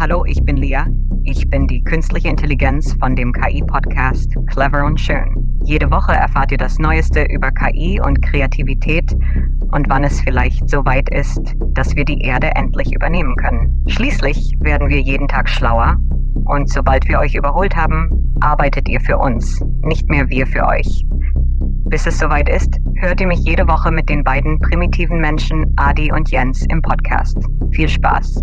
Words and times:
Hallo, 0.00 0.24
ich 0.24 0.42
bin 0.42 0.56
Lia. 0.56 0.86
Ich 1.24 1.50
bin 1.50 1.66
die 1.66 1.84
künstliche 1.84 2.28
Intelligenz 2.28 2.96
von 3.00 3.14
dem 3.14 3.34
KI-Podcast 3.34 4.34
Clever 4.46 4.86
und 4.86 4.98
Schön. 4.98 5.60
Jede 5.62 5.90
Woche 5.90 6.12
erfahrt 6.12 6.50
ihr 6.52 6.56
das 6.56 6.78
Neueste 6.78 7.24
über 7.24 7.50
KI 7.50 8.00
und 8.00 8.22
Kreativität 8.22 9.12
und 9.72 9.90
wann 9.90 10.04
es 10.04 10.22
vielleicht 10.22 10.70
so 10.70 10.86
weit 10.86 11.10
ist, 11.10 11.54
dass 11.74 11.94
wir 11.96 12.06
die 12.06 12.22
Erde 12.22 12.46
endlich 12.54 12.94
übernehmen 12.94 13.36
können. 13.36 13.84
Schließlich 13.88 14.54
werden 14.60 14.88
wir 14.88 15.02
jeden 15.02 15.28
Tag 15.28 15.50
schlauer 15.50 15.98
und 16.46 16.70
sobald 16.70 17.06
wir 17.06 17.18
euch 17.18 17.34
überholt 17.34 17.76
haben, 17.76 18.34
arbeitet 18.40 18.88
ihr 18.88 19.02
für 19.02 19.18
uns, 19.18 19.62
nicht 19.82 20.08
mehr 20.08 20.30
wir 20.30 20.46
für 20.46 20.66
euch. 20.66 21.04
Bis 21.90 22.06
es 22.06 22.18
soweit 22.18 22.48
ist, 22.48 22.74
hört 22.94 23.20
ihr 23.20 23.26
mich 23.26 23.40
jede 23.40 23.68
Woche 23.68 23.90
mit 23.90 24.08
den 24.08 24.24
beiden 24.24 24.58
primitiven 24.60 25.20
Menschen 25.20 25.74
Adi 25.76 26.10
und 26.10 26.30
Jens 26.30 26.64
im 26.70 26.80
Podcast. 26.80 27.36
Viel 27.72 27.88
Spaß! 27.90 28.42